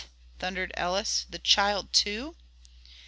[0.39, 2.35] thundered Ellis, "the child, too?"